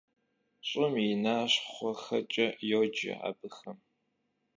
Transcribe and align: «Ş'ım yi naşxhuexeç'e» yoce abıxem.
«Ş'ım 0.67 0.93
yi 1.05 1.15
naşxhuexeç'e» 1.23 2.47
yoce 2.69 3.13
abıxem. 3.27 3.77